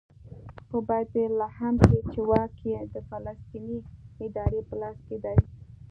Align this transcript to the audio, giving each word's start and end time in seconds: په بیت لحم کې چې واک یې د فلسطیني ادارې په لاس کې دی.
په 0.69 0.77
بیت 0.87 1.11
لحم 1.39 1.75
کې 1.87 1.99
چې 2.11 2.19
واک 2.29 2.53
یې 2.71 2.79
د 2.93 2.95
فلسطیني 3.09 3.77
ادارې 4.25 4.61
په 4.69 4.75
لاس 4.81 4.97
کې 5.07 5.17
دی. 5.23 5.37